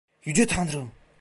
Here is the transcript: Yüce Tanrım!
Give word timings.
Yüce 0.23 0.47
Tanrım! 0.47 0.91